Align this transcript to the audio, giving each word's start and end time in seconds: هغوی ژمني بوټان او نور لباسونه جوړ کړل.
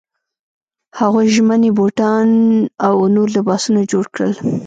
هغوی 0.99 1.27
ژمني 1.35 1.71
بوټان 1.77 2.29
او 2.87 2.95
نور 3.15 3.27
لباسونه 3.35 3.81
جوړ 3.91 4.05
کړل. 4.15 4.33